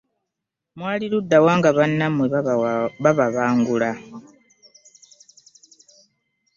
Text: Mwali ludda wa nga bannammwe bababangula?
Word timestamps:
Mwali 0.77 1.05
ludda 1.13 1.37
wa 1.45 1.53
nga 1.57 1.69
bannammwe 1.77 2.25
bababangula? 3.03 3.91